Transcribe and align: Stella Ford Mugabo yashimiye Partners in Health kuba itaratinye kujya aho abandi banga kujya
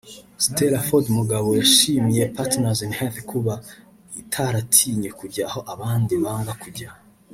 Stella 0.43 0.79
Ford 0.87 1.05
Mugabo 1.19 1.49
yashimiye 1.59 2.23
Partners 2.35 2.79
in 2.85 2.91
Health 2.99 3.19
kuba 3.31 3.53
itaratinye 4.21 5.09
kujya 5.19 5.43
aho 5.49 5.59
abandi 5.73 6.13
banga 6.23 6.53
kujya 6.63 6.89